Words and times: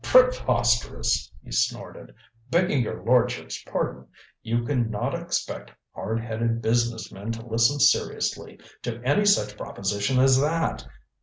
"Preposterous," 0.03 1.31
he 1.43 1.51
snorted. 1.51 2.15
"Begging 2.49 2.81
your 2.81 3.03
lordship's 3.03 3.61
pardon, 3.65 4.07
you 4.41 4.63
can 4.63 4.89
not 4.89 5.13
expect 5.13 5.69
hard 5.93 6.19
headed 6.19 6.59
business 6.59 7.11
men 7.11 7.31
to 7.33 7.45
listen 7.45 7.79
seriously 7.79 8.59
to 8.81 8.99
any 9.03 9.25
such 9.25 9.55
proposition 9.55 10.17
as 10.17 10.39
that. 10.41 10.87